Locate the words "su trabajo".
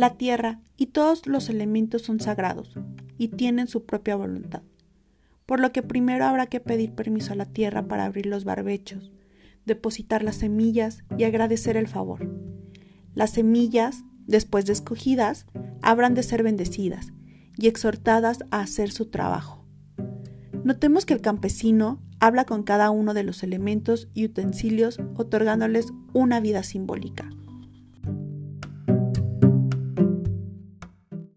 18.92-19.66